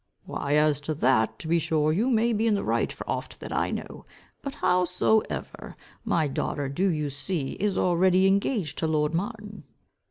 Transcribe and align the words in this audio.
"Why 0.25 0.55
as 0.55 0.81
to 0.81 0.95
that, 0.95 1.37
to 1.37 1.47
be 1.47 1.59
sure, 1.59 1.93
you 1.93 2.09
may 2.09 2.33
be 2.33 2.47
in 2.47 2.55
the 2.55 2.63
right 2.63 2.91
for 2.91 3.03
auft 3.07 3.37
that 3.39 3.51
I 3.53 3.69
know. 3.69 4.07
But 4.41 4.55
howsomdever, 4.55 5.75
my 6.03 6.27
daughter, 6.27 6.67
do 6.69 6.87
you 6.89 7.11
see, 7.11 7.51
is 7.59 7.77
already 7.77 8.25
engaged 8.25 8.79
to 8.79 8.87
lord 8.87 9.13
Martin." 9.13 9.63